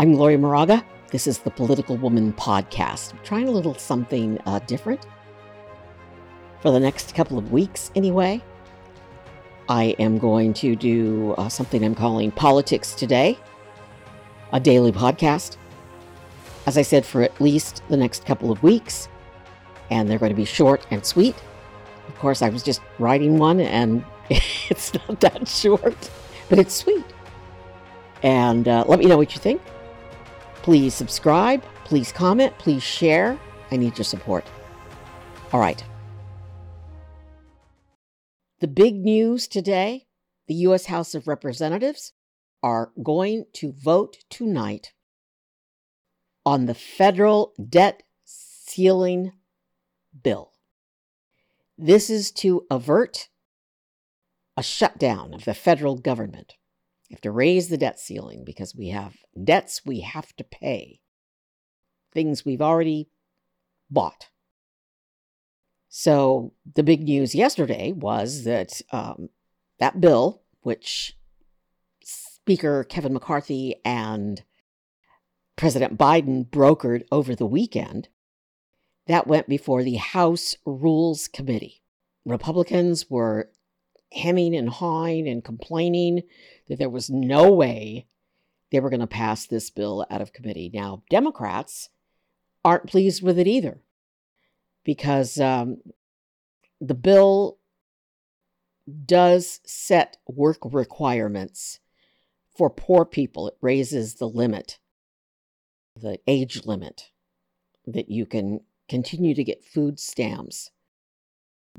I'm 0.00 0.14
Gloria 0.14 0.38
Moraga. 0.38 0.82
This 1.10 1.26
is 1.26 1.40
the 1.40 1.50
Political 1.50 1.98
Woman 1.98 2.32
Podcast. 2.32 3.12
I'm 3.12 3.18
trying 3.22 3.48
a 3.48 3.50
little 3.50 3.74
something 3.74 4.40
uh, 4.46 4.58
different 4.60 5.06
for 6.62 6.70
the 6.70 6.80
next 6.80 7.14
couple 7.14 7.36
of 7.36 7.52
weeks, 7.52 7.90
anyway. 7.94 8.42
I 9.68 9.94
am 9.98 10.16
going 10.16 10.54
to 10.54 10.74
do 10.74 11.34
uh, 11.36 11.50
something 11.50 11.84
I'm 11.84 11.94
calling 11.94 12.30
Politics 12.30 12.94
Today, 12.94 13.38
a 14.54 14.58
daily 14.58 14.90
podcast. 14.90 15.58
As 16.66 16.78
I 16.78 16.82
said, 16.82 17.04
for 17.04 17.20
at 17.20 17.38
least 17.38 17.82
the 17.90 17.96
next 17.98 18.24
couple 18.24 18.50
of 18.50 18.62
weeks, 18.62 19.06
and 19.90 20.08
they're 20.08 20.18
going 20.18 20.32
to 20.32 20.34
be 20.34 20.46
short 20.46 20.86
and 20.90 21.04
sweet. 21.04 21.36
Of 22.08 22.18
course, 22.18 22.40
I 22.40 22.48
was 22.48 22.62
just 22.62 22.80
writing 22.98 23.36
one, 23.36 23.60
and 23.60 24.02
it's 24.30 24.94
not 24.94 25.20
that 25.20 25.46
short, 25.46 26.10
but 26.48 26.58
it's 26.58 26.74
sweet. 26.74 27.04
And 28.22 28.66
uh, 28.66 28.86
let 28.88 28.98
me 28.98 29.04
know 29.04 29.18
what 29.18 29.34
you 29.34 29.40
think. 29.42 29.60
Please 30.62 30.94
subscribe, 30.94 31.62
please 31.84 32.12
comment, 32.12 32.56
please 32.58 32.82
share. 32.82 33.38
I 33.70 33.76
need 33.76 33.96
your 33.96 34.04
support. 34.04 34.44
All 35.52 35.60
right. 35.60 35.82
The 38.60 38.68
big 38.68 38.96
news 38.96 39.48
today 39.48 40.06
the 40.50 40.54
U.S. 40.66 40.86
House 40.86 41.14
of 41.14 41.28
Representatives 41.28 42.12
are 42.60 42.90
going 43.00 43.44
to 43.52 43.70
vote 43.70 44.16
tonight 44.28 44.92
on 46.44 46.66
the 46.66 46.74
federal 46.74 47.52
debt 47.68 48.02
ceiling 48.24 49.30
bill. 50.24 50.50
This 51.78 52.10
is 52.10 52.32
to 52.32 52.66
avert 52.68 53.28
a 54.56 54.62
shutdown 54.64 55.32
of 55.34 55.44
the 55.44 55.54
federal 55.54 55.96
government. 55.96 56.54
You 57.10 57.16
have 57.16 57.22
to 57.22 57.32
raise 57.32 57.68
the 57.68 57.76
debt 57.76 57.98
ceiling 57.98 58.44
because 58.44 58.74
we 58.74 58.88
have 58.88 59.16
debts 59.42 59.84
we 59.84 60.00
have 60.00 60.34
to 60.36 60.44
pay, 60.44 61.00
things 62.12 62.44
we've 62.44 62.62
already 62.62 63.10
bought. 63.90 64.28
So, 65.88 66.52
the 66.72 66.84
big 66.84 67.02
news 67.02 67.34
yesterday 67.34 67.90
was 67.90 68.44
that 68.44 68.80
um, 68.92 69.28
that 69.80 70.00
bill, 70.00 70.42
which 70.60 71.18
Speaker 72.04 72.84
Kevin 72.84 73.12
McCarthy 73.12 73.74
and 73.84 74.44
President 75.56 75.98
Biden 75.98 76.48
brokered 76.48 77.02
over 77.10 77.34
the 77.34 77.44
weekend, 77.44 78.06
that 79.08 79.26
went 79.26 79.48
before 79.48 79.82
the 79.82 79.96
House 79.96 80.54
Rules 80.64 81.26
Committee. 81.26 81.82
Republicans 82.24 83.10
were 83.10 83.50
hemming 84.12 84.54
and 84.54 84.68
hawing 84.68 85.28
and 85.28 85.44
complaining 85.44 86.22
that 86.68 86.78
there 86.78 86.90
was 86.90 87.10
no 87.10 87.52
way 87.52 88.06
they 88.70 88.80
were 88.80 88.90
going 88.90 89.00
to 89.00 89.06
pass 89.06 89.46
this 89.46 89.70
bill 89.70 90.06
out 90.10 90.20
of 90.20 90.32
committee. 90.32 90.70
Now, 90.72 91.02
Democrats 91.10 91.88
aren't 92.64 92.88
pleased 92.88 93.22
with 93.22 93.38
it 93.38 93.46
either 93.46 93.80
because 94.84 95.38
um, 95.40 95.78
the 96.80 96.94
bill 96.94 97.58
does 99.06 99.60
set 99.64 100.16
work 100.26 100.58
requirements 100.64 101.80
for 102.56 102.70
poor 102.70 103.04
people. 103.04 103.48
It 103.48 103.56
raises 103.60 104.14
the 104.14 104.28
limit, 104.28 104.78
the 105.96 106.18
age 106.26 106.64
limit 106.64 107.10
that 107.86 108.10
you 108.10 108.26
can 108.26 108.60
continue 108.88 109.34
to 109.34 109.44
get 109.44 109.64
food 109.64 109.98
stamps 109.98 110.70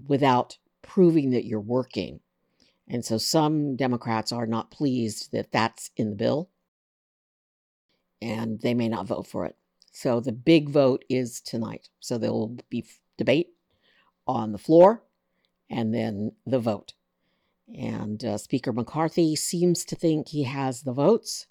without 0.07 0.57
proving 0.81 1.31
that 1.31 1.45
you're 1.45 1.59
working. 1.59 2.19
And 2.87 3.05
so 3.05 3.17
some 3.17 3.75
Democrats 3.75 4.31
are 4.31 4.45
not 4.45 4.71
pleased 4.71 5.31
that 5.31 5.51
that's 5.51 5.91
in 5.95 6.09
the 6.09 6.15
bill 6.15 6.49
and 8.21 8.61
they 8.61 8.73
may 8.73 8.87
not 8.87 9.07
vote 9.07 9.27
for 9.27 9.45
it. 9.45 9.55
So 9.91 10.19
the 10.19 10.31
big 10.31 10.69
vote 10.69 11.03
is 11.09 11.41
tonight. 11.41 11.89
So 11.99 12.17
there 12.17 12.31
will 12.31 12.57
be 12.69 12.85
debate 13.17 13.49
on 14.27 14.51
the 14.51 14.57
floor 14.57 15.03
and 15.69 15.93
then 15.93 16.33
the 16.45 16.59
vote. 16.59 16.93
And 17.73 18.23
uh, 18.23 18.37
Speaker 18.37 18.73
McCarthy 18.73 19.35
seems 19.35 19.85
to 19.85 19.95
think 19.95 20.29
he 20.29 20.43
has 20.43 20.81
the 20.81 20.93
votes. 20.93 21.45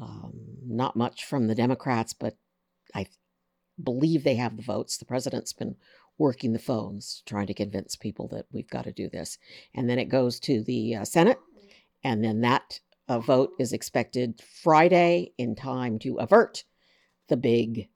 Um, 0.00 0.32
not 0.66 0.96
much 0.96 1.24
from 1.24 1.46
the 1.46 1.54
Democrats, 1.54 2.12
but 2.12 2.36
I 2.94 3.06
believe 3.82 4.24
they 4.24 4.36
have 4.36 4.56
the 4.56 4.62
votes. 4.62 4.96
The 4.96 5.04
president's 5.04 5.52
been 5.52 5.76
working 6.18 6.52
the 6.52 6.58
phones, 6.58 7.22
trying 7.26 7.46
to 7.46 7.54
convince 7.54 7.96
people 7.96 8.28
that 8.28 8.46
we've 8.50 8.68
got 8.68 8.84
to 8.84 8.92
do 8.92 9.08
this. 9.08 9.38
And 9.74 9.88
then 9.88 9.98
it 9.98 10.08
goes 10.08 10.40
to 10.40 10.62
the 10.62 10.96
uh, 10.96 11.04
Senate, 11.04 11.38
and 12.04 12.22
then 12.22 12.40
that 12.42 12.80
uh, 13.08 13.20
vote 13.20 13.52
is 13.58 13.72
expected 13.72 14.42
Friday 14.62 15.32
in 15.38 15.54
time 15.54 15.98
to 16.00 16.16
avert 16.16 16.64
the 17.28 17.36
big 17.36 17.88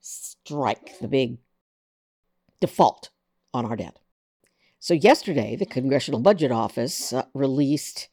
strike, 0.00 0.98
the 1.00 1.08
big 1.08 1.38
default 2.60 3.10
on 3.52 3.66
our 3.66 3.76
debt. 3.76 3.98
So, 4.78 4.94
yesterday, 4.94 5.56
the 5.56 5.66
Congressional 5.66 6.20
Budget 6.20 6.50
Office 6.50 7.12
uh, 7.12 7.24
released 7.34 8.08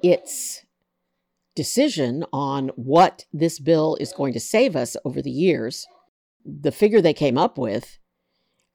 its 0.00 0.64
decision 1.56 2.24
on 2.32 2.68
what 2.76 3.24
this 3.32 3.58
bill 3.58 3.96
is 3.98 4.12
going 4.12 4.32
to 4.32 4.40
save 4.40 4.76
us 4.76 4.96
over 5.04 5.20
the 5.20 5.30
years 5.30 5.88
the 6.44 6.72
figure 6.72 7.00
they 7.00 7.12
came 7.12 7.36
up 7.36 7.58
with, 7.58 7.98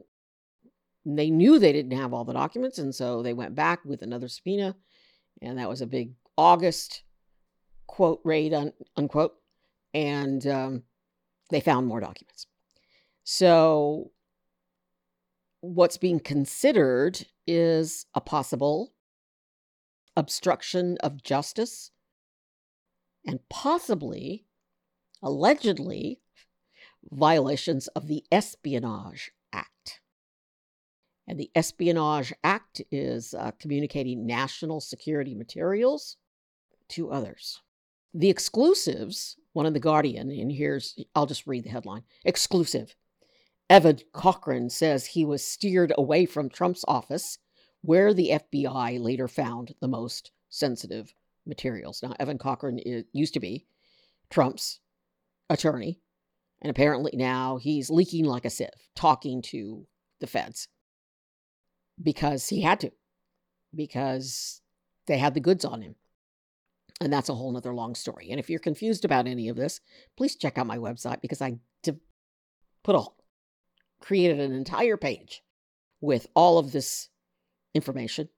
they 1.05 1.31
knew 1.31 1.59
they 1.59 1.73
didn't 1.73 1.99
have 1.99 2.13
all 2.13 2.25
the 2.25 2.33
documents. 2.33 2.79
And 2.79 2.95
so 2.95 3.23
they 3.23 3.33
went 3.33 3.57
back 3.57 3.85
with 3.85 4.03
another 4.03 4.29
subpoena. 4.29 4.77
And 5.43 5.59
that 5.59 5.69
was 5.69 5.81
a 5.81 5.87
big 5.87 6.13
August 6.37 7.03
quote 7.89 8.21
raid, 8.25 8.55
un, 8.55 8.73
unquote. 8.97 9.35
And 9.93 10.47
um, 10.47 10.83
they 11.51 11.61
found 11.61 11.87
more 11.87 12.01
documents. 12.01 12.47
So 13.25 14.13
what's 15.61 15.97
being 15.97 16.21
considered 16.21 17.27
is 17.47 18.07
a 18.15 18.21
possible 18.21 18.93
obstruction 20.17 20.97
of 21.01 21.23
justice 21.23 21.91
and 23.29 23.41
possibly, 23.51 24.47
allegedly, 25.23 26.23
violations 27.13 27.87
of 27.89 28.09
the 28.09 28.25
Espionage 28.33 29.31
Act. 29.53 30.01
And 31.27 31.39
the 31.39 31.51
Espionage 31.55 32.33
Act 32.43 32.81
is 32.91 33.35
uh, 33.35 33.51
communicating 33.61 34.27
national 34.27 34.81
security 34.81 35.35
materials 35.35 36.17
to 36.89 37.11
others. 37.11 37.61
The 38.15 38.31
exclusives, 38.31 39.37
one 39.53 39.67
in 39.67 39.75
The 39.75 39.79
Guardian, 39.79 40.31
and 40.31 40.51
here's, 40.51 40.99
I'll 41.15 41.27
just 41.27 41.47
read 41.47 41.65
the 41.65 41.71
headline 41.71 42.05
Exclusive. 42.25 42.97
Evan 43.69 43.99
Corcoran 44.15 44.71
says 44.71 45.05
he 45.05 45.27
was 45.27 45.45
steered 45.45 45.93
away 45.99 46.25
from 46.25 46.49
Trump's 46.49 46.85
office, 46.89 47.37
where 47.83 48.15
the 48.15 48.31
FBI 48.31 48.99
later 48.99 49.29
found 49.29 49.75
the 49.83 49.89
most 49.89 50.31
sensitive 50.49 51.13
materials. 51.49 52.03
Now, 52.03 52.15
Evan 52.21 52.39
Corcoran 52.39 52.79
is, 52.79 53.05
used 53.13 53.35
to 53.35 53.41
be 53.41 53.67
Trump's 54.31 54.81
attorney, 55.51 56.01
and 56.61 56.71
apparently 56.71 57.13
now 57.15 57.57
he's 57.57 57.91
leaking 57.91 58.25
like 58.25 58.45
a 58.45 58.51
sieve, 58.51 58.69
talking 58.95 59.43
to 59.43 59.87
the 60.21 60.27
feds 60.27 60.69
because 62.03 62.49
he 62.49 62.63
had 62.63 62.81
to, 62.81 62.93
because 63.75 64.61
they 65.07 65.19
had 65.19 65.35
the 65.35 65.41
goods 65.41 65.65
on 65.65 65.83
him. 65.83 65.95
And 67.01 67.13
that's 67.13 67.29
a 67.29 67.35
whole 67.35 67.53
nother 67.53 67.75
long 67.75 67.95
story. 67.95 68.29
And 68.31 68.41
if 68.41 68.51
you're 68.51 68.59
confused 68.59 69.05
about 69.05 69.29
any 69.29 69.49
of 69.49 69.57
this, 69.57 69.81
please 70.17 70.35
check 70.35 70.59
out 70.59 70.67
my 70.67 70.79
website 70.79 71.21
because 71.21 71.41
I 71.41 71.59
put 72.83 72.97
a 72.97 73.05
created 74.01 74.41
an 74.41 74.53
entire 74.53 74.97
page 74.97 75.43
with 76.01 76.27
all 76.35 76.59
of 76.59 76.73
this 76.73 77.09
information. 77.75 78.29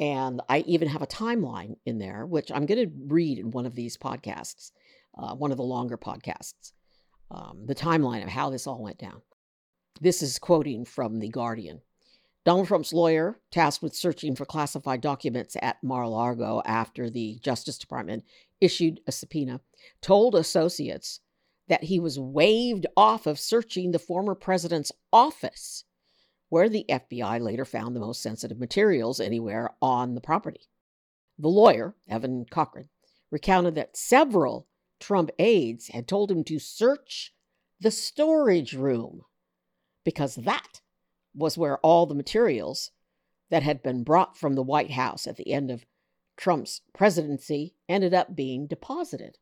And 0.00 0.40
I 0.48 0.60
even 0.60 0.88
have 0.88 1.02
a 1.02 1.06
timeline 1.06 1.76
in 1.84 1.98
there, 1.98 2.24
which 2.24 2.50
I'm 2.50 2.64
going 2.64 2.88
to 2.88 2.92
read 3.06 3.38
in 3.38 3.50
one 3.50 3.66
of 3.66 3.74
these 3.74 3.98
podcasts, 3.98 4.72
uh, 5.16 5.34
one 5.34 5.50
of 5.50 5.58
the 5.58 5.62
longer 5.62 5.98
podcasts, 5.98 6.72
um, 7.30 7.66
the 7.66 7.74
timeline 7.74 8.22
of 8.22 8.30
how 8.30 8.48
this 8.48 8.66
all 8.66 8.82
went 8.82 8.98
down. 8.98 9.20
This 10.00 10.22
is 10.22 10.38
quoting 10.38 10.86
from 10.86 11.18
The 11.18 11.28
Guardian. 11.28 11.82
Donald 12.46 12.68
Trump's 12.68 12.94
lawyer, 12.94 13.38
tasked 13.50 13.82
with 13.82 13.94
searching 13.94 14.34
for 14.34 14.46
classified 14.46 15.02
documents 15.02 15.58
at 15.60 15.82
Mar 15.84 16.04
a 16.04 16.08
Lago 16.08 16.62
after 16.64 17.10
the 17.10 17.38
Justice 17.42 17.76
Department 17.76 18.24
issued 18.62 19.00
a 19.06 19.12
subpoena, 19.12 19.60
told 20.00 20.34
associates 20.34 21.20
that 21.68 21.84
he 21.84 22.00
was 22.00 22.18
waived 22.18 22.86
off 22.96 23.26
of 23.26 23.38
searching 23.38 23.92
the 23.92 23.98
former 23.98 24.34
president's 24.34 24.90
office, 25.12 25.84
where 26.50 26.68
the 26.68 26.84
FBI 26.88 27.40
later 27.40 27.64
found 27.64 27.96
the 27.96 28.00
most 28.00 28.20
sensitive 28.22 28.58
materials 28.58 29.20
anywhere 29.20 29.70
on 29.80 30.14
the 30.14 30.20
property. 30.20 30.68
The 31.38 31.48
lawyer, 31.48 31.94
Evan 32.08 32.44
Corcoran, 32.50 32.90
recounted 33.30 33.76
that 33.76 33.96
several 33.96 34.66
Trump 34.98 35.30
aides 35.38 35.88
had 35.88 36.06
told 36.06 36.30
him 36.30 36.44
to 36.44 36.58
search 36.58 37.32
the 37.80 37.90
storage 37.90 38.74
room 38.74 39.22
because 40.04 40.34
that 40.34 40.82
was 41.34 41.56
where 41.56 41.78
all 41.78 42.04
the 42.04 42.14
materials 42.14 42.90
that 43.48 43.62
had 43.62 43.82
been 43.82 44.02
brought 44.04 44.36
from 44.36 44.54
the 44.54 44.62
White 44.62 44.90
House 44.90 45.26
at 45.26 45.36
the 45.36 45.52
end 45.52 45.70
of 45.70 45.86
Trump's 46.36 46.82
presidency 46.92 47.74
ended 47.88 48.12
up 48.12 48.34
being 48.34 48.66
deposited. 48.66 49.38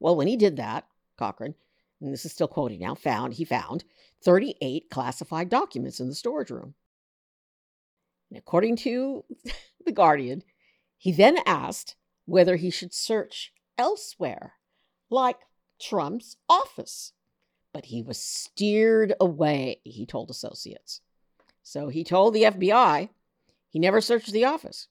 Well, 0.00 0.16
when 0.16 0.26
he 0.26 0.36
did 0.36 0.56
that, 0.56 0.86
Corcoran, 1.18 1.54
and 2.00 2.12
this 2.12 2.24
is 2.24 2.32
still 2.32 2.48
quoting 2.48 2.80
now, 2.80 2.94
found 2.94 3.34
he 3.34 3.44
found 3.44 3.84
38 4.22 4.90
classified 4.90 5.48
documents 5.48 6.00
in 6.00 6.08
the 6.08 6.14
storage 6.14 6.50
room. 6.50 6.74
And 8.30 8.38
according 8.38 8.76
to 8.76 9.24
The 9.84 9.92
Guardian, 9.92 10.42
he 10.96 11.12
then 11.12 11.38
asked 11.46 11.96
whether 12.24 12.56
he 12.56 12.70
should 12.70 12.92
search 12.92 13.52
elsewhere, 13.78 14.54
like 15.10 15.38
Trump's 15.80 16.36
office. 16.48 17.12
But 17.72 17.86
he 17.86 18.02
was 18.02 18.18
steered 18.18 19.14
away, 19.20 19.80
he 19.84 20.06
told 20.06 20.30
associates. 20.30 21.00
So 21.62 21.88
he 21.88 22.04
told 22.04 22.34
the 22.34 22.44
FBI 22.44 23.10
he 23.68 23.78
never 23.78 24.00
searched 24.00 24.32
the 24.32 24.44
office. 24.44 24.88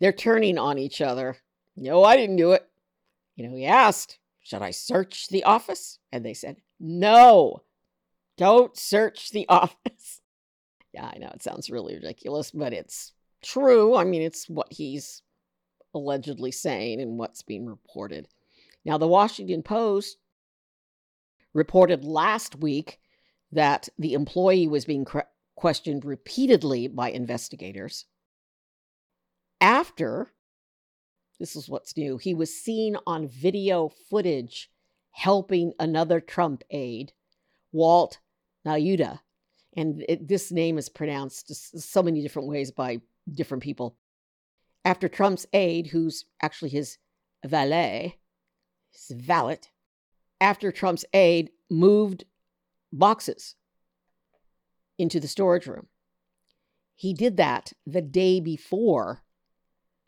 They're 0.00 0.12
turning 0.12 0.58
on 0.58 0.78
each 0.78 1.00
other. 1.00 1.36
No, 1.76 2.02
I 2.02 2.16
didn't 2.16 2.36
do 2.36 2.52
it. 2.52 2.66
You 3.36 3.48
know, 3.48 3.56
he 3.56 3.64
asked, 3.64 4.18
should 4.42 4.62
I 4.62 4.70
search 4.70 5.28
the 5.28 5.44
office? 5.44 5.98
And 6.10 6.24
they 6.24 6.34
said, 6.34 6.56
No, 6.80 7.62
don't 8.36 8.76
search 8.76 9.30
the 9.30 9.46
office. 9.48 10.20
yeah, 10.92 11.10
I 11.14 11.18
know 11.18 11.30
it 11.32 11.42
sounds 11.42 11.70
really 11.70 11.94
ridiculous, 11.94 12.50
but 12.50 12.72
it's 12.72 13.12
true. 13.42 13.96
I 13.96 14.04
mean, 14.04 14.22
it's 14.22 14.48
what 14.48 14.72
he's 14.72 15.22
allegedly 15.94 16.50
saying 16.50 17.00
and 17.00 17.18
what's 17.18 17.42
being 17.42 17.66
reported. 17.66 18.28
Now, 18.84 18.98
the 18.98 19.08
Washington 19.08 19.62
Post 19.62 20.16
reported 21.54 22.04
last 22.04 22.56
week 22.56 22.98
that 23.52 23.88
the 23.98 24.14
employee 24.14 24.66
was 24.66 24.86
being 24.86 25.06
questioned 25.54 26.04
repeatedly 26.04 26.88
by 26.88 27.10
investigators 27.10 28.06
after 29.60 30.32
this 31.42 31.56
is 31.56 31.68
what's 31.68 31.96
new. 31.96 32.18
He 32.18 32.34
was 32.34 32.56
seen 32.56 32.96
on 33.04 33.26
video 33.26 33.88
footage 34.08 34.70
helping 35.10 35.72
another 35.80 36.20
Trump 36.20 36.62
aide, 36.70 37.12
Walt 37.72 38.20
Nauta. 38.64 39.18
And 39.76 40.04
it, 40.08 40.28
this 40.28 40.52
name 40.52 40.78
is 40.78 40.88
pronounced 40.88 41.52
so 41.80 42.00
many 42.00 42.22
different 42.22 42.46
ways 42.46 42.70
by 42.70 43.00
different 43.28 43.64
people. 43.64 43.96
After 44.84 45.08
Trump's 45.08 45.44
aide, 45.52 45.88
who's 45.88 46.26
actually 46.40 46.70
his 46.70 46.98
valet, 47.44 48.18
his 48.92 49.18
valet, 49.18 49.58
after 50.40 50.70
Trump's 50.70 51.04
aide 51.12 51.50
moved 51.68 52.24
boxes 52.92 53.56
into 54.96 55.18
the 55.18 55.26
storage 55.26 55.66
room. 55.66 55.88
He 56.94 57.12
did 57.12 57.36
that 57.38 57.72
the 57.84 58.02
day 58.02 58.38
before 58.38 59.24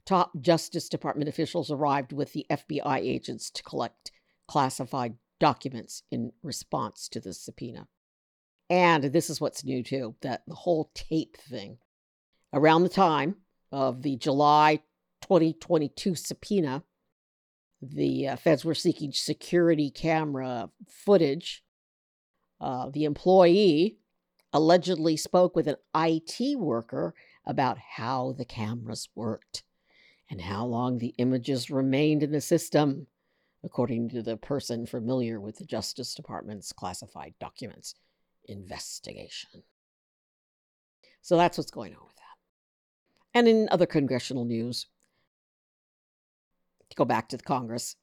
top 0.06 0.32
Justice 0.40 0.88
Department 0.88 1.28
officials 1.28 1.70
arrived 1.70 2.12
with 2.12 2.32
the 2.32 2.46
FBI 2.50 2.98
agents 2.98 3.50
to 3.50 3.62
collect 3.62 4.12
classified 4.46 5.14
documents 5.40 6.02
in 6.10 6.32
response 6.42 7.08
to 7.08 7.20
the 7.20 7.32
subpoena. 7.32 7.88
And 8.70 9.04
this 9.04 9.28
is 9.28 9.40
what's 9.40 9.64
new 9.64 9.82
too 9.82 10.14
that 10.22 10.42
the 10.46 10.54
whole 10.54 10.90
tape 10.94 11.36
thing. 11.36 11.78
Around 12.52 12.84
the 12.84 12.88
time 12.88 13.36
of 13.72 14.02
the 14.02 14.16
July 14.16 14.80
2022 15.22 16.14
subpoena, 16.14 16.84
the 17.82 18.28
uh, 18.28 18.36
feds 18.36 18.64
were 18.64 18.74
seeking 18.74 19.12
security 19.12 19.90
camera 19.90 20.70
footage. 20.88 21.62
Uh, 22.60 22.88
the 22.90 23.04
employee 23.04 23.98
allegedly 24.52 25.16
spoke 25.16 25.56
with 25.56 25.66
an 25.66 25.76
IT 25.94 26.58
worker 26.58 27.14
about 27.44 27.76
how 27.96 28.32
the 28.38 28.44
cameras 28.44 29.08
worked 29.14 29.64
and 30.30 30.40
how 30.40 30.64
long 30.64 30.98
the 30.98 31.14
images 31.18 31.70
remained 31.70 32.22
in 32.22 32.32
the 32.32 32.40
system, 32.40 33.06
according 33.62 34.08
to 34.10 34.22
the 34.22 34.36
person 34.36 34.86
familiar 34.86 35.40
with 35.40 35.58
the 35.58 35.64
Justice 35.64 36.14
Department's 36.14 36.72
classified 36.72 37.34
documents 37.40 37.94
investigation. 38.46 39.62
So 41.22 41.36
that's 41.36 41.56
what's 41.56 41.70
going 41.70 41.94
on 41.94 42.04
with 42.04 42.16
that. 42.16 43.38
And 43.38 43.48
in 43.48 43.68
other 43.70 43.86
congressional 43.86 44.44
news, 44.44 44.86
to 46.90 46.96
go 46.96 47.04
back 47.04 47.28
to 47.30 47.36
the 47.36 47.42
Congress, 47.42 47.96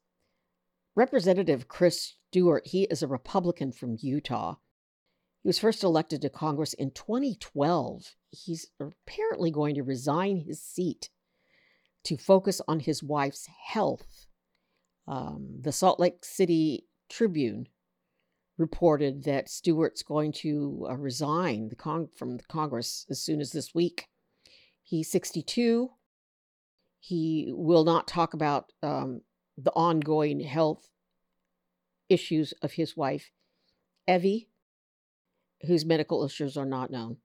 Representative 0.94 1.68
Chris 1.68 2.14
Stewart, 2.28 2.66
he 2.66 2.82
is 2.84 3.02
a 3.02 3.06
Republican 3.06 3.72
from 3.72 3.96
Utah. 4.00 4.56
He 5.42 5.48
was 5.48 5.58
first 5.58 5.82
elected 5.82 6.20
to 6.22 6.28
Congress 6.28 6.74
in 6.74 6.90
2012. 6.90 8.14
He's 8.30 8.68
apparently 8.78 9.50
going 9.50 9.74
to 9.76 9.82
resign 9.82 10.44
his 10.46 10.62
seat 10.62 11.08
to 12.04 12.16
focus 12.16 12.60
on 12.66 12.80
his 12.80 13.02
wife's 13.02 13.48
health. 13.66 14.26
Um, 15.06 15.58
the 15.60 15.72
Salt 15.72 16.00
Lake 16.00 16.24
City 16.24 16.86
Tribune 17.08 17.68
reported 18.58 19.24
that 19.24 19.48
Stewart's 19.48 20.02
going 20.02 20.32
to 20.32 20.86
uh, 20.88 20.96
resign 20.96 21.68
the 21.68 21.76
con- 21.76 22.08
from 22.14 22.36
the 22.36 22.44
Congress 22.44 23.06
as 23.10 23.20
soon 23.20 23.40
as 23.40 23.52
this 23.52 23.74
week. 23.74 24.08
He's 24.82 25.10
62. 25.10 25.90
He 27.00 27.52
will 27.54 27.84
not 27.84 28.06
talk 28.06 28.34
about 28.34 28.66
um, 28.82 29.22
the 29.56 29.72
ongoing 29.72 30.40
health 30.40 30.88
issues 32.08 32.52
of 32.62 32.72
his 32.72 32.96
wife, 32.96 33.30
Evie, 34.06 34.48
whose 35.62 35.84
medical 35.84 36.24
issues 36.24 36.56
are 36.56 36.66
not 36.66 36.90
known. 36.90 37.16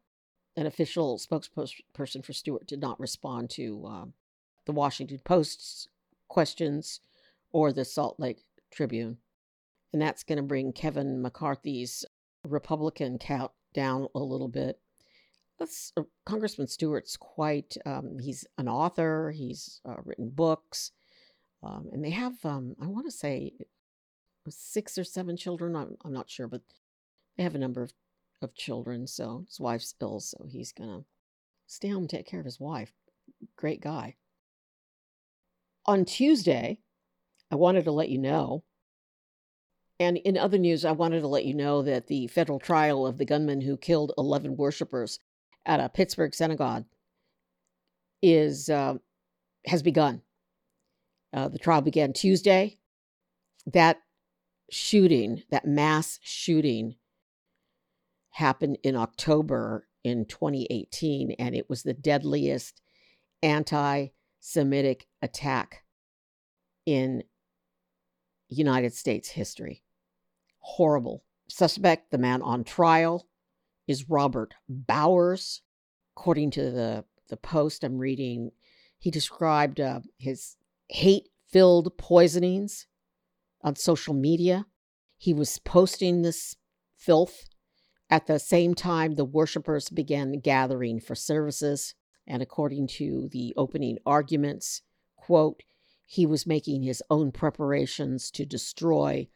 An 0.55 0.65
official 0.65 1.19
spokesperson 1.19 2.25
for 2.25 2.33
Stewart 2.33 2.65
did 2.65 2.79
not 2.79 2.99
respond 2.99 3.49
to 3.51 3.85
um, 3.85 4.13
the 4.67 4.71
Washington 4.71 5.19
Post's 5.23 5.87
questions 6.27 6.99
or 7.51 7.73
the 7.73 7.83
Salt 7.83 8.19
Lake 8.19 8.45
Tribune. 8.71 9.17
And 9.91 9.99
that's 9.99 10.23
going 10.23 10.37
to 10.37 10.43
bring 10.43 10.73
Kevin 10.73 11.19
McCarthy's 11.21 12.05
Republican 12.47 13.17
count 13.17 13.51
down 13.73 14.07
a 14.13 14.19
little 14.19 14.47
bit. 14.47 14.79
That's, 15.57 15.91
uh, 15.97 16.03
Congressman 16.25 16.67
Stewart's 16.67 17.17
quite, 17.17 17.75
um, 17.87 18.19
he's 18.21 18.45
an 18.59 18.67
author, 18.67 19.31
he's 19.35 19.81
uh, 19.89 19.95
written 20.05 20.29
books, 20.29 20.91
um, 21.63 21.89
and 21.91 22.03
they 22.05 22.11
have, 22.11 22.45
um, 22.45 22.75
I 22.79 22.85
want 22.85 23.07
to 23.07 23.11
say, 23.11 23.53
six 24.47 24.99
or 24.99 25.03
seven 25.03 25.35
children. 25.35 25.75
I'm, 25.75 25.97
I'm 26.05 26.13
not 26.13 26.29
sure, 26.29 26.47
but 26.47 26.61
they 27.35 27.43
have 27.43 27.55
a 27.55 27.59
number 27.59 27.81
of 27.81 27.91
of 28.41 28.55
children, 28.55 29.07
so 29.07 29.45
his 29.47 29.59
wife's 29.59 29.95
ill, 30.01 30.19
so 30.19 30.45
he's 30.47 30.71
gonna 30.71 31.03
stay 31.65 31.89
home 31.89 32.03
and 32.03 32.09
take 32.09 32.27
care 32.27 32.39
of 32.39 32.45
his 32.45 32.59
wife. 32.59 32.93
Great 33.55 33.81
guy. 33.81 34.15
On 35.87 36.03
Tuesday, 36.03 36.79
I 37.49 37.55
wanted 37.55 37.85
to 37.85 37.91
let 37.91 38.09
you 38.09 38.17
know, 38.17 38.63
and 39.99 40.17
in 40.17 40.37
other 40.37 40.57
news, 40.57 40.85
I 40.85 40.91
wanted 40.91 41.21
to 41.21 41.27
let 41.27 41.45
you 41.45 41.53
know 41.53 41.81
that 41.81 42.07
the 42.07 42.27
federal 42.27 42.59
trial 42.59 43.07
of 43.07 43.17
the 43.17 43.25
gunman 43.25 43.61
who 43.61 43.77
killed 43.77 44.13
11 44.17 44.57
worshippers 44.57 45.19
at 45.65 45.79
a 45.79 45.89
Pittsburgh 45.89 46.33
synagogue 46.33 46.85
is 48.21 48.69
uh, 48.69 48.95
has 49.65 49.81
begun. 49.81 50.21
Uh, 51.33 51.47
the 51.47 51.59
trial 51.59 51.81
began 51.81 52.13
Tuesday. 52.13 52.77
That 53.65 53.97
shooting, 54.71 55.43
that 55.51 55.65
mass 55.65 56.19
shooting, 56.21 56.95
happened 58.31 58.77
in 58.83 58.95
October 58.95 59.87
in 60.03 60.25
2018, 60.25 61.31
and 61.39 61.55
it 61.55 61.69
was 61.69 61.83
the 61.83 61.93
deadliest 61.93 62.81
anti 63.41 64.07
Semitic 64.39 65.07
attack 65.21 65.83
in 66.85 67.23
United 68.49 68.93
States 68.93 69.29
history. 69.29 69.83
Horrible. 70.59 71.23
Suspect, 71.49 72.11
the 72.11 72.17
man 72.17 72.41
on 72.41 72.63
trial, 72.63 73.27
is 73.87 74.09
Robert 74.09 74.53
Bowers. 74.67 75.61
According 76.15 76.51
to 76.51 76.71
the, 76.71 77.05
the 77.29 77.37
post 77.37 77.83
I'm 77.83 77.97
reading, 77.97 78.51
he 78.97 79.11
described 79.11 79.79
uh, 79.79 80.01
his 80.17 80.55
hate 80.89 81.29
filled 81.49 81.97
poisonings 81.97 82.87
on 83.61 83.75
social 83.75 84.13
media. 84.13 84.65
He 85.17 85.33
was 85.33 85.59
posting 85.59 86.21
this 86.21 86.55
filth. 86.95 87.45
At 88.09 88.27
the 88.27 88.39
same 88.39 88.73
time, 88.73 89.15
the 89.15 89.25
worshippers 89.25 89.89
began 89.89 90.39
gathering 90.39 90.99
for 90.99 91.15
services. 91.15 91.93
And 92.27 92.41
according 92.41 92.87
to 92.87 93.29
the 93.31 93.53
opening 93.55 93.97
arguments, 94.05 94.81
quote, 95.15 95.63
he 96.05 96.25
was 96.25 96.45
making 96.45 96.83
his 96.83 97.01
own 97.09 97.31
preparations 97.31 98.29
to 98.31 98.45
destroy, 98.45 99.27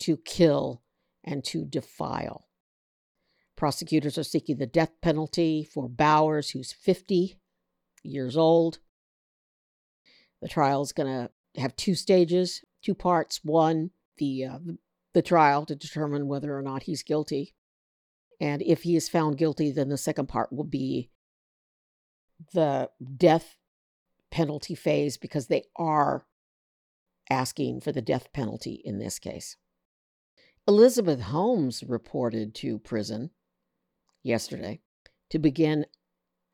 to 0.00 0.16
kill, 0.16 0.82
and 1.22 1.44
to 1.44 1.64
defile. 1.64 2.48
Prosecutors 3.56 4.18
are 4.18 4.24
seeking 4.24 4.56
the 4.56 4.66
death 4.66 4.92
penalty 5.00 5.62
for 5.62 5.88
Bowers, 5.88 6.50
who's 6.50 6.72
50 6.72 7.38
years 8.02 8.36
old. 8.36 8.78
The 10.40 10.48
trial 10.48 10.82
is 10.82 10.92
going 10.92 11.08
to 11.08 11.60
have 11.60 11.76
two 11.76 11.94
stages, 11.94 12.64
two 12.82 12.94
parts. 12.94 13.40
One, 13.44 13.90
the, 14.16 14.46
uh, 14.46 14.58
the 15.14 15.22
trial 15.22 15.64
to 15.66 15.76
determine 15.76 16.26
whether 16.26 16.56
or 16.56 16.62
not 16.62 16.84
he's 16.84 17.02
guilty. 17.02 17.54
And 18.40 18.60
if 18.62 18.82
he 18.82 18.96
is 18.96 19.08
found 19.08 19.38
guilty, 19.38 19.70
then 19.70 19.88
the 19.88 19.96
second 19.96 20.26
part 20.26 20.52
will 20.52 20.64
be 20.64 21.11
the 22.52 22.90
death 23.16 23.56
penalty 24.30 24.74
phase 24.74 25.16
because 25.16 25.46
they 25.46 25.64
are 25.76 26.26
asking 27.30 27.80
for 27.80 27.92
the 27.92 28.02
death 28.02 28.32
penalty 28.32 28.82
in 28.84 28.98
this 28.98 29.18
case. 29.18 29.56
Elizabeth 30.66 31.20
Holmes 31.20 31.82
reported 31.86 32.54
to 32.56 32.78
prison 32.78 33.30
yesterday 34.22 34.80
to 35.30 35.38
begin 35.38 35.86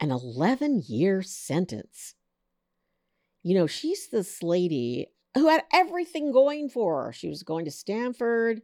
an 0.01 0.11
11 0.11 0.85
year 0.87 1.23
sentence. 1.23 2.15
You 3.43 3.55
know, 3.55 3.67
she's 3.67 4.09
this 4.09 4.43
lady 4.43 5.09
who 5.35 5.49
had 5.49 5.65
everything 5.73 6.33
going 6.33 6.69
for 6.69 7.05
her. 7.05 7.13
She 7.13 7.29
was 7.29 7.43
going 7.43 7.65
to 7.65 7.71
Stanford. 7.71 8.63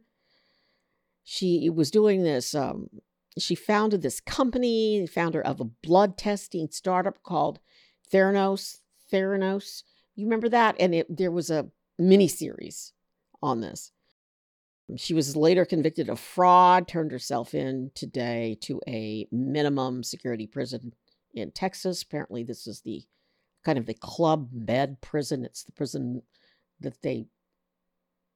She 1.23 1.69
was 1.69 1.91
doing 1.91 2.23
this, 2.23 2.53
um, 2.53 2.89
she 3.37 3.55
founded 3.55 4.01
this 4.01 4.19
company, 4.19 5.05
founder 5.07 5.41
of 5.41 5.59
a 5.59 5.65
blood 5.65 6.17
testing 6.17 6.69
startup 6.71 7.21
called 7.23 7.59
Theranos. 8.11 8.79
Theranos. 9.11 9.83
You 10.15 10.25
remember 10.25 10.49
that? 10.49 10.75
And 10.79 10.95
it, 10.95 11.17
there 11.17 11.31
was 11.31 11.49
a 11.49 11.69
mini 11.99 12.27
series 12.27 12.93
on 13.41 13.61
this. 13.61 13.91
She 14.97 15.13
was 15.13 15.35
later 15.35 15.65
convicted 15.65 16.09
of 16.09 16.19
fraud, 16.19 16.87
turned 16.87 17.11
herself 17.11 17.53
in 17.53 17.91
today 17.95 18.57
to 18.61 18.79
a 18.87 19.27
minimum 19.31 20.03
security 20.03 20.45
prison 20.45 20.93
in 21.33 21.51
Texas. 21.51 22.03
Apparently, 22.03 22.43
this 22.43 22.67
is 22.67 22.81
the 22.81 23.03
kind 23.63 23.79
of 23.79 23.87
the 23.87 23.95
club 23.95 24.49
med 24.53 25.01
prison. 25.01 25.43
It's 25.43 25.63
the 25.63 25.71
prison 25.71 26.21
that 26.79 27.01
they, 27.01 27.25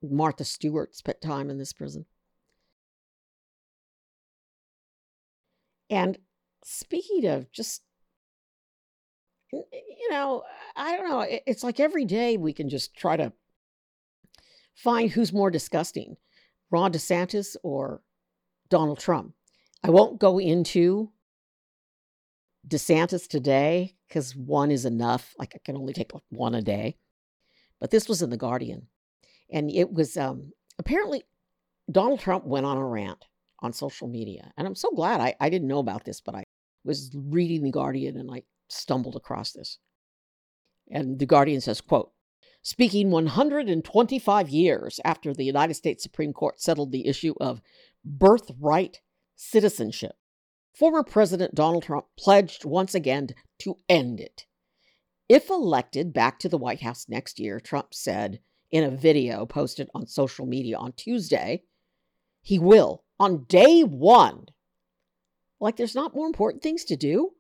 Martha 0.01 0.43
Stewart 0.43 0.95
spent 0.95 1.21
time 1.21 1.51
in 1.51 1.59
this 1.59 1.71
prison. 1.71 2.05
And 5.89 6.17
speaking 6.63 7.25
of 7.25 7.51
just, 7.51 7.81
you 9.51 10.09
know, 10.09 10.43
I 10.75 10.95
don't 10.95 11.09
know, 11.09 11.25
it's 11.47 11.63
like 11.63 11.79
every 11.79 12.05
day 12.05 12.37
we 12.37 12.53
can 12.53 12.69
just 12.69 12.95
try 12.95 13.17
to 13.17 13.33
find 14.75 15.09
who's 15.09 15.33
more 15.33 15.49
disgusting 15.51 16.15
Ron 16.71 16.93
DeSantis 16.93 17.55
or 17.63 18.01
Donald 18.69 18.99
Trump. 18.99 19.33
I 19.83 19.89
won't 19.89 20.19
go 20.19 20.39
into 20.39 21.11
DeSantis 22.67 23.27
today 23.27 23.95
because 24.07 24.35
one 24.35 24.69
is 24.71 24.85
enough. 24.85 25.33
Like 25.39 25.53
I 25.55 25.59
can 25.63 25.75
only 25.75 25.93
take 25.93 26.11
one 26.29 26.53
a 26.53 26.61
day. 26.61 26.97
But 27.79 27.91
this 27.91 28.07
was 28.07 28.21
in 28.21 28.29
The 28.29 28.37
Guardian. 28.37 28.87
And 29.51 29.71
it 29.71 29.91
was 29.91 30.17
um, 30.17 30.51
apparently 30.77 31.23
Donald 31.91 32.19
Trump 32.19 32.45
went 32.45 32.65
on 32.65 32.77
a 32.77 32.85
rant 32.85 33.25
on 33.61 33.73
social 33.73 34.07
media. 34.07 34.51
And 34.57 34.67
I'm 34.67 34.75
so 34.75 34.91
glad 34.91 35.21
I, 35.21 35.35
I 35.39 35.49
didn't 35.49 35.67
know 35.67 35.79
about 35.79 36.05
this, 36.05 36.21
but 36.21 36.35
I 36.35 36.43
was 36.83 37.11
reading 37.13 37.63
The 37.63 37.71
Guardian 37.71 38.17
and 38.17 38.29
I 38.31 38.43
stumbled 38.69 39.15
across 39.15 39.51
this. 39.51 39.77
And 40.91 41.19
The 41.19 41.25
Guardian 41.25 41.61
says, 41.61 41.81
quote, 41.81 42.11
speaking 42.61 43.11
125 43.11 44.49
years 44.49 44.99
after 45.03 45.33
the 45.33 45.43
United 45.43 45.75
States 45.75 46.03
Supreme 46.03 46.33
Court 46.33 46.59
settled 46.61 46.91
the 46.91 47.07
issue 47.07 47.35
of 47.39 47.61
birthright 48.03 49.01
citizenship, 49.35 50.15
former 50.73 51.03
President 51.03 51.55
Donald 51.55 51.83
Trump 51.83 52.05
pledged 52.17 52.65
once 52.65 52.95
again 52.95 53.29
to 53.59 53.75
end 53.87 54.19
it. 54.19 54.45
If 55.27 55.49
elected 55.49 56.11
back 56.11 56.39
to 56.39 56.49
the 56.49 56.57
White 56.57 56.81
House 56.81 57.05
next 57.07 57.39
year, 57.39 57.59
Trump 57.59 57.93
said 57.93 58.39
in 58.71 58.83
a 58.83 58.89
video 58.89 59.45
posted 59.45 59.89
on 59.93 60.07
social 60.07 60.45
media 60.45 60.77
on 60.77 60.93
Tuesday, 60.93 61.63
he 62.41 62.57
will, 62.57 63.03
on 63.19 63.43
day 63.45 63.83
one, 63.83 64.45
like 65.59 65.75
there's 65.75 65.95
not 65.95 66.15
more 66.15 66.27
important 66.27 66.63
things 66.63 66.85
to 66.85 66.95
do, 66.95 67.31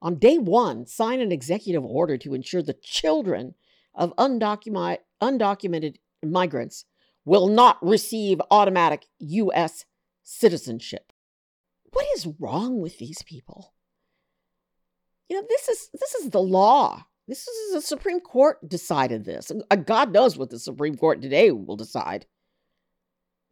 on 0.00 0.16
day 0.16 0.38
one, 0.38 0.86
sign 0.86 1.20
an 1.20 1.32
executive 1.32 1.84
order 1.84 2.16
to 2.18 2.34
ensure 2.34 2.62
the 2.62 2.76
children 2.82 3.54
of 3.94 4.14
undocumented, 4.16 4.98
undocumented 5.22 5.96
migrants 6.22 6.84
will 7.24 7.48
not 7.48 7.78
receive 7.82 8.40
automatic 8.50 9.06
U.S. 9.18 9.84
citizenship. 10.22 11.12
What 11.92 12.06
is 12.16 12.28
wrong 12.38 12.80
with 12.80 12.98
these 12.98 13.22
people? 13.22 13.72
You 15.28 15.36
know, 15.36 15.46
this 15.48 15.68
is 15.68 15.88
this 15.92 16.14
is 16.14 16.30
the 16.30 16.42
law. 16.42 17.06
This 17.26 17.48
is 17.48 17.72
the 17.72 17.80
Supreme 17.80 18.20
Court 18.20 18.68
decided 18.68 19.24
this. 19.24 19.50
God 19.86 20.12
knows 20.12 20.36
what 20.36 20.50
the 20.50 20.58
Supreme 20.58 20.96
Court 20.96 21.22
today 21.22 21.50
will 21.50 21.76
decide. 21.76 22.26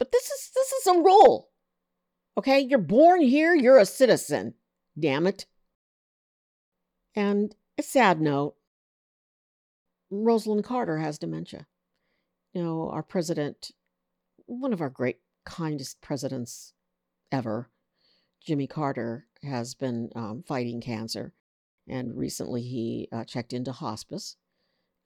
But 0.03 0.11
this 0.11 0.29
is 0.31 0.51
this 0.53 0.73
is 0.73 0.87
a 0.89 0.95
rule. 0.95 1.51
Okay, 2.37 2.59
you're 2.59 2.81
born 2.81 3.21
here, 3.21 3.55
you're 3.55 3.79
a 3.79 3.87
citizen. 3.87 4.55
Damn 4.99 5.29
it. 5.29 5.47
And 7.15 7.55
a 7.79 7.85
sad 7.85 8.21
note 8.21 8.57
Rosalynn 10.13 10.65
Carter 10.65 10.99
has 10.99 11.21
dementia. 11.21 11.69
You 12.53 12.65
know, 12.65 12.91
our 12.91 13.05
president, 13.05 13.71
one 14.47 14.73
of 14.73 14.81
our 14.81 14.91
great, 14.91 15.21
kindest 15.45 16.01
presidents 16.01 16.73
ever, 17.31 17.71
Jimmy 18.45 18.67
Carter, 18.67 19.29
has 19.45 19.77
been 19.77 20.11
um, 20.17 20.43
fighting 20.45 20.81
cancer. 20.81 21.33
And 21.89 22.17
recently 22.17 22.63
he 22.63 23.09
uh, 23.13 23.23
checked 23.23 23.53
into 23.53 23.71
hospice. 23.71 24.37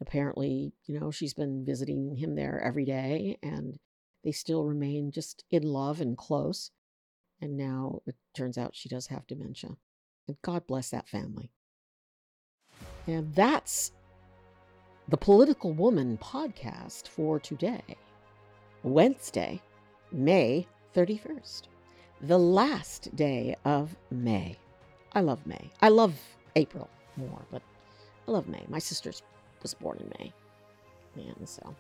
Apparently, 0.01 0.73
you 0.87 0.99
know, 0.99 1.11
she's 1.11 1.35
been 1.35 1.67
visiting 1.67 2.17
him 2.17 2.35
there 2.35 2.59
every 2.65 2.87
day, 2.87 3.37
and 3.43 3.79
they 4.27 4.33
still 4.33 4.65
remain 4.65 5.13
just 5.13 5.45
in 5.53 5.63
love 5.63 6.01
and 6.01 6.19
close. 6.19 6.73
And 7.41 7.57
now 7.57 8.01
it 8.07 8.17
turns 8.35 8.59
out 8.59 8.75
she 8.75 8.89
does 8.89 9.07
have 9.07 9.25
dementia. 9.29 9.77
And 10.27 10.37
God 10.43 10.67
bless 10.67 10.91
that 10.91 11.09
family. 11.09 11.53
And 13.07 13.33
that's 13.37 13.93
the 15.07 15.17
Political 15.17 15.75
Woman 15.75 16.19
podcast 16.21 17.07
for 17.07 17.39
today, 17.39 17.85
Wednesday, 18.83 19.63
May 20.11 20.67
31st, 20.93 21.63
the 22.23 22.39
last 22.39 23.15
day 23.15 23.55
of 23.65 23.95
May. 24.11 24.59
I 25.13 25.21
love 25.21 25.47
May. 25.47 25.71
I 25.81 25.89
love 25.91 26.19
April 26.57 26.91
more, 27.17 27.47
but 27.53 27.63
I 28.27 28.33
love 28.33 28.49
May. 28.49 28.65
My 28.69 28.81
sister 28.81 29.13
was 29.63 29.75
born 29.75 29.99
in 29.99 30.13
May. 30.19 30.33
Man, 31.15 31.47
so 31.47 31.77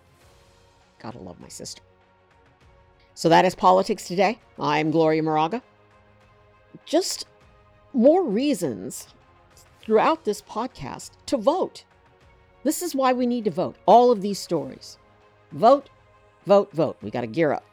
gotta 1.00 1.19
love 1.19 1.41
my 1.41 1.49
sister. 1.49 1.83
So 3.17 3.31
that 3.31 3.47
is 3.47 3.55
politics 3.55 4.07
today. 4.07 4.39
I'm 4.61 4.91
Gloria 4.91 5.23
Moraga. 5.23 5.63
just 6.85 7.27
more 7.95 8.23
reasons 8.23 9.09
throughout 9.81 10.27
this 10.27 10.43
podcast 10.43 11.13
to 11.25 11.39
vote. 11.39 11.85
This 12.63 12.83
is 12.83 12.95
why 12.95 13.15
we 13.15 13.27
need 13.27 13.45
to 13.47 13.51
vote. 13.51 13.77
All 13.87 14.11
of 14.13 14.21
these 14.21 14.39
stories. 14.39 14.99
Vote, 15.53 15.89
vote, 16.47 16.71
vote. 16.73 16.99
We 17.01 17.11
got 17.11 17.23
to 17.23 17.27
gear 17.27 17.55
up. 17.55 17.65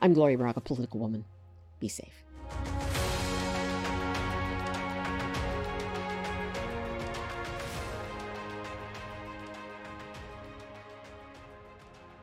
I'm 0.00 0.14
Gloria 0.14 0.38
Moraga, 0.38 0.60
political 0.60 1.00
woman. 1.00 1.24
Be 1.80 1.88
safe. 1.88 2.19